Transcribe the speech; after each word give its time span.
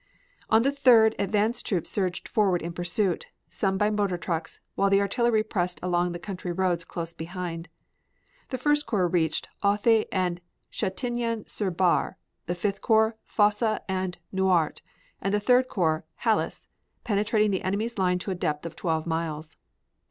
On 0.49 0.63
the 0.63 0.71
3d 0.71 1.13
advance 1.19 1.61
troops 1.61 1.87
surged 1.87 2.27
forward 2.27 2.63
in 2.63 2.73
pursuit, 2.73 3.27
some 3.51 3.77
by 3.77 3.91
motor 3.91 4.17
trucks, 4.17 4.59
while 4.73 4.89
the 4.89 4.99
artillery 4.99 5.43
pressed 5.43 5.79
along 5.83 6.11
the 6.11 6.17
country 6.17 6.51
roads 6.51 6.83
close 6.83 7.13
behind. 7.13 7.69
The 8.49 8.57
First 8.57 8.87
Corps 8.87 9.07
reached 9.07 9.47
Authe 9.63 10.07
and 10.11 10.41
Chatillon 10.71 11.47
Sur 11.47 11.69
Bar, 11.69 12.17
the 12.47 12.55
Fifth 12.55 12.81
Corps, 12.81 13.15
Fosse 13.25 13.79
and 13.87 14.17
Nouart, 14.33 14.81
and 15.21 15.35
the 15.35 15.39
Third 15.39 15.67
Corps 15.67 16.03
Halles, 16.25 16.67
penetrating 17.03 17.51
the 17.51 17.61
enemy's 17.61 17.99
line 17.99 18.17
to 18.17 18.31
a 18.31 18.33
depth 18.33 18.65
of 18.65 18.75
twelve 18.75 19.05
miles. 19.05 19.55